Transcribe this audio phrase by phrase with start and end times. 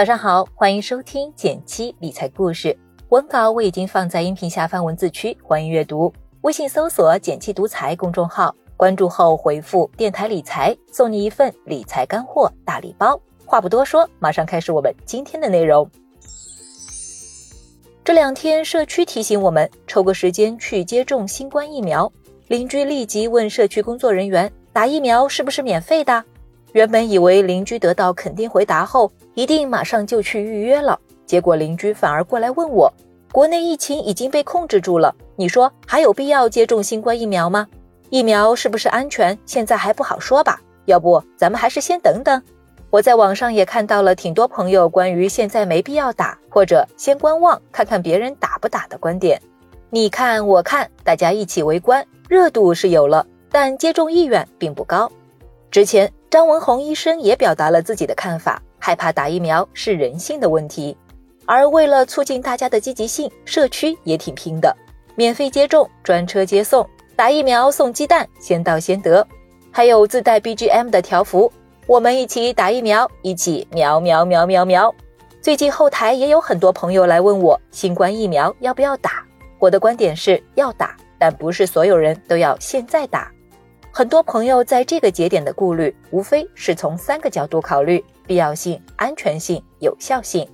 [0.00, 2.74] 早上好，欢迎收听减七理财故事。
[3.10, 6.10] 文稿我已经放在音频下方文字区，欢迎阅读。
[6.40, 13.20] 微信搜索“减七独裁公众号，关注后回复“电台理财”，送你一份理财干货大礼包。
[13.44, 15.86] 话不多说，马上开始我们今天的内容。
[18.02, 22.10] 这两天社区提醒我们抽个时间去接种新冠疫苗，
[22.48, 26.24] 邻居立即问社区工作人员打疫苗是不是免费的。
[26.72, 32.92] 原本以为邻居得到肯定回答后，一定马上就去预约了，结果邻居反而过来问我
[33.32, 37.66] ：“国内疫情已经被控制住了，你说还有必要接种新冠疫苗吗？
[38.08, 40.60] 疫苗是不是安全，现在还不好说吧？
[40.84, 42.40] 要不咱们还是先等等。”
[42.90, 49.40] 我在网上也看到了挺多朋友关于现在没必要打，或者先观望看看别人打不打的观点。
[49.90, 55.10] 你看我看，大家一起围观，热度是有了，但接种意愿并不高。
[55.70, 56.12] 之前。
[56.30, 60.96] 张文宏医生也表达了自己的看法，害怕打疫苗是人性的问题。
[61.44, 64.72] 而为了促进大家的积极性，社区也挺拼的，
[65.16, 69.26] 免费接种、专车接送、打疫苗送鸡蛋，先到先得，
[69.72, 71.52] 还有自带 BGM 的条幅，
[71.88, 74.94] 我们一起打疫苗，一起喵喵喵喵喵。
[75.42, 79.26] 最近后台也有很多朋友来问我，新冠疫苗要不要打？
[79.58, 83.32] 我的观点是要打，但不是所有人都要现在打。
[84.00, 90.48] 很多朋友在这个节点的顾虑，无非是从三个角度考虑：必要性、安全性、有效性。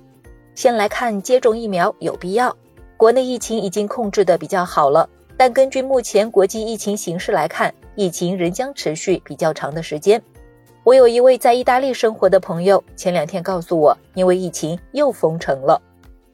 [0.53, 2.53] 先来看接种疫苗有必要。
[2.97, 10.21] 国内疫情已经控制的比较好了，但根据目前国际疫情形势来看，疫情仍将持续比较长的时间。
[10.83, 15.81] 我有一位在意大利生活的朋友，前两天告诉我，因为疫情又封城了。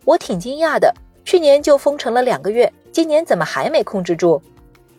[0.04, 0.92] 我挺惊讶的，
[1.24, 4.42] 去年就封城了两个月，今年怎么还没控制住？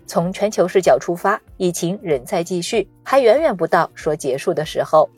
[0.07, 5.09] 从全球视角出发，疫情仍在继续，还远远不到说结束的时候。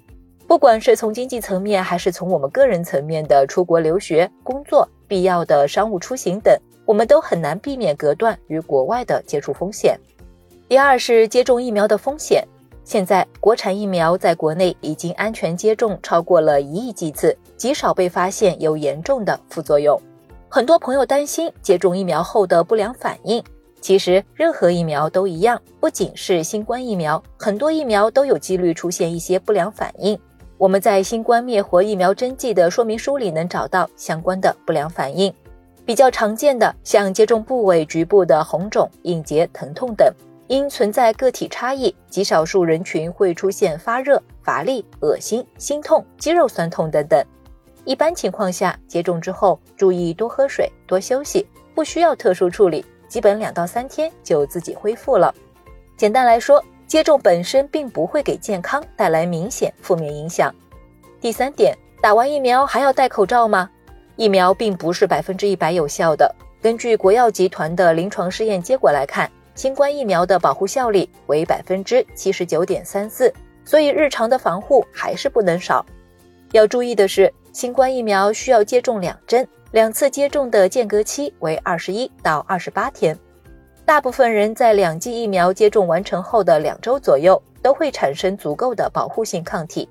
[0.47, 9.99] 不管是从经济层面，还是从我们个人层面的出国留学、工作、必要的商务出行等，我们都很难避免隔断与国外的接触风险。
[10.69, 12.47] 第二是接种疫苗的风险。
[12.85, 20.01] 现在国产疫苗在国内已经安全接种超过了一亿剂次，极少被发现有严重的副作用。
[20.49, 23.43] 很多朋友担心接种疫苗后的不良反应。
[23.87, 30.19] 其实，任何疫苗都一样，不仅是新冠疫苗，很多疫苗都有几率出现一些不良反应。
[30.59, 35.33] 我们在新冠灭活疫苗针剂的说明书里能找到相关的不良反应，
[35.85, 40.13] 比较常见的像接种部位局部的红肿、硬结、疼痛等，
[40.49, 47.25] 因存在个体差异，极少数人群会出现发热、乏力、恶心、心痛、肌肉酸痛等等。
[47.85, 52.85] 一般情况下，接种之后注意多喝水、多休息，不需要特殊处理。
[53.09, 55.35] 基本两到三天就自己恢复了。
[55.97, 60.55] 简单来说，接种本身并不会给健康带来明显负面影响。
[61.21, 63.71] 第三点，打完疫苗还要戴口罩吗？
[64.17, 66.35] 疫苗并不是百分之一百有效的。
[66.63, 73.33] 根据国药集团的临床试验结果来看，新冠疫苗的保护效力为百分之七十九点三四，
[73.65, 75.85] 所以日常的防护还是不能少。
[76.53, 79.47] 要注意的是，新冠疫苗需要接种两针。
[79.77, 83.15] 两次接种的间隔期为二十一到二十八天，
[83.85, 89.87] 大部分人在两剂疫苗接种完成后的两周左右都会产生足够的保护性抗体。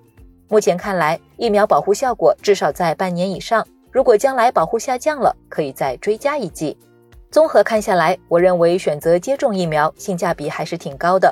[0.48, 3.64] 目前看来，疫苗保护效果至少在半年以上。
[3.92, 6.76] 如果将来保护下降了，可以再追加一剂。
[7.30, 11.32] 综合看下来，我认为选择接种疫苗性价比还是挺高的。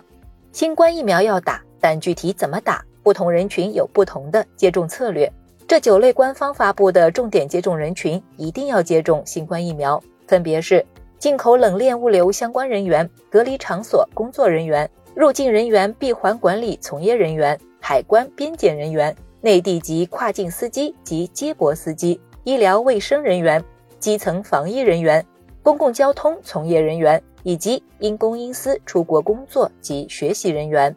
[0.51, 5.27] 新冠疫苗要打，但具体怎么打，不同人群有不同的接种策略。
[5.65, 10.85] 这九类官方发布的重点接种人群一定要接种新冠疫苗，分别是
[11.17, 23.63] 进口冷链物流相关人员、隔离场所工作人员、入境人员闭环管理从业人员、海关边检人员、内地及跨境司机及接驳司机、医疗卫生人员、
[23.99, 25.25] 基层防疫人员、
[25.63, 30.93] 公共交通从业人员以及因公因私出国工作及学习人员。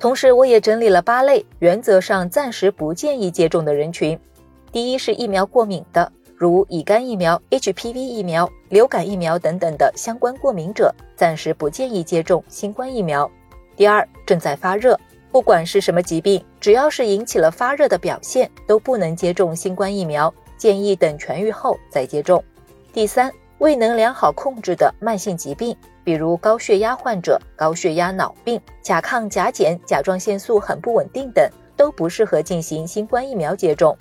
[0.00, 4.16] 同时，我也整理了八类原则上暂时不建议接种的人群。
[4.70, 13.28] 第一是疫苗过敏的，如乙肝疫苗、HPV 疫苗、流感疫苗等等的相关过敏者，暂时不建议接种新冠疫苗。
[13.74, 14.96] 第二，正在发热，
[15.32, 22.42] 不管是什么疾病，只要是引起了发热的表现，都不能接种新冠疫苗，建议等痊愈后再接种。
[22.92, 25.76] 第三，未能良好控制的慢性疾病。
[26.08, 31.46] 比如高血压患者、高血压脑病、甲亢、甲减、甲状腺素很不稳定等，
[31.76, 33.94] 都不适合进行新冠疫苗接种。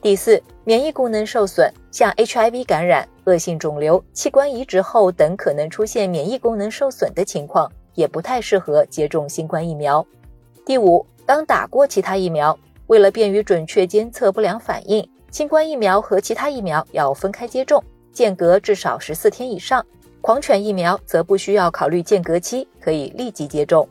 [0.00, 10.06] 第四，免疫功能受损，像 HIV 感染、恶性肿瘤、器官移植后等可能出现免疫功能受损的情况，也不太适合接种新冠疫苗。
[10.64, 12.56] 第五，刚打过其他疫苗，
[12.86, 17.82] 为了便于准确监测不良反应，新冠疫苗和其他疫苗要分开接种，
[18.12, 19.84] 间隔至少十四天以上。
[20.20, 23.88] 狂犬疫苗则不需要考虑间隔期，可以立即接种。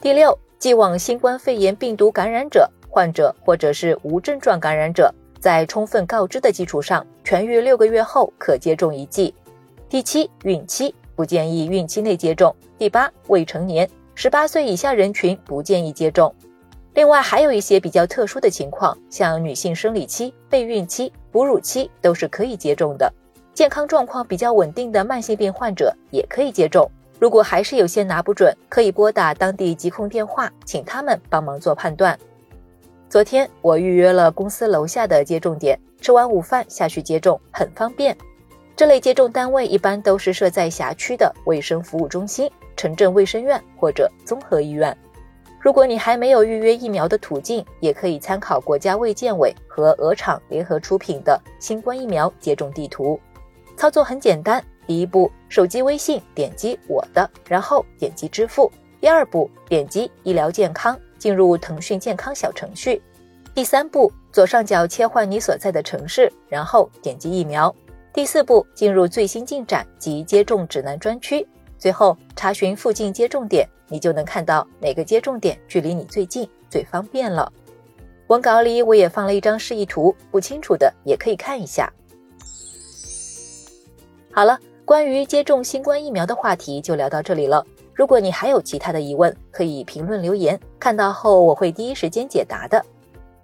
[0.00, 9.34] 第六，既往新冠肺炎病毒感染者、患者或者是无症状感染者，在充分告知的基础上，痊愈六个月后可接种一剂。
[9.88, 12.54] 第七，孕期不建议孕期内接种。
[12.78, 16.34] 第八，未成年，十八岁以下人群不建议接种。
[16.94, 23.12] 另外，还有一些比较特殊的情况，像女性生理期、备孕期、哺乳期都是可以接种的。
[23.54, 26.90] 健康状况比较稳定的慢性病患者也可以接种。
[27.18, 32.18] 如果还是有些拿不准，可以拨打当地疾控电话，请他们帮忙做判断。
[33.08, 38.16] 昨天我预约了公司楼下的接种点，吃完午饭下去接种，很方便。
[38.74, 44.96] 这类接种单位一般都是设在辖区的卫生服务中心、城镇卫生院或者综合医院。
[45.60, 53.20] 如果你还没有预约疫苗的途径，也可以参考国家卫健委和鹅厂联合出品的新冠疫苗接种地图。
[53.82, 58.70] 操作很简单，第一步，手机微信点击我的，然后点击支付；
[59.00, 63.02] 第二步，点击医疗健康，进入腾讯健康小程序；
[63.52, 67.74] 第三步，左上角切换你所在的城市，然后点击疫苗；
[68.14, 71.44] 第四步，进入最新进展及接种指南专区。
[71.76, 77.52] 最后查询附近接种点，你就能看到哪个接种点距离你最近、最方便了。
[78.28, 81.92] 文稿里我也放了一张示意图，不清楚的也可以看一下。
[84.32, 87.64] 好了，关于接种新冠疫苗的话题就聊到这里了。
[87.94, 92.82] 如果你还有其他的疑问，可以评论留言，看到后我会第一时间解答的。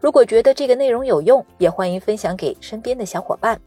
[0.00, 3.60] 如果觉得这个内容有用，也欢迎分享给身边的小伙伴。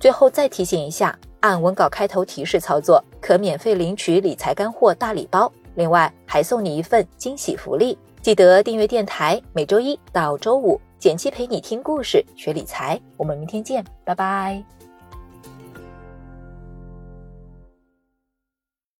[0.00, 1.16] 最后再提醒一下。
[1.40, 7.98] 按文稿开头提示操作，可免费领取理财干货大礼包，另外还送你一份惊喜福利。
[8.20, 12.96] 记得订阅电台，每周一到周五，简七陪你听故事、学理财。
[13.16, 14.81] 我们明天见，拜拜。